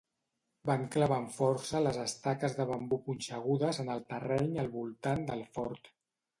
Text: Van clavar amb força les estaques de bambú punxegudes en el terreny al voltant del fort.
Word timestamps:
Van 0.69 0.85
clavar 0.95 1.19
amb 1.23 1.33
força 1.35 1.81
les 1.83 1.99
estaques 2.05 2.57
de 2.61 2.67
bambú 2.71 3.01
punxegudes 3.11 3.83
en 3.87 3.95
el 3.99 4.03
terreny 4.15 4.61
al 4.65 4.75
voltant 4.81 5.27
del 5.33 5.49
fort. 5.61 5.97